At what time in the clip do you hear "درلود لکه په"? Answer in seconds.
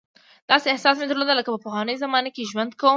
1.07-1.59